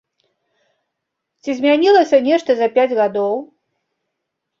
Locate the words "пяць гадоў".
2.79-3.35